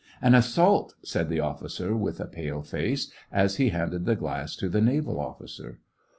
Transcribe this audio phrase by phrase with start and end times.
[0.29, 4.67] "An assault," said the officer, with a pale face, as he handed the glass to
[4.67, 5.79] the naval officer.